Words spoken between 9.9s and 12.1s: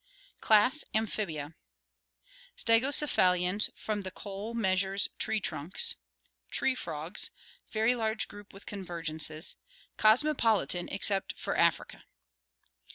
Cosmopolitan except for Africa.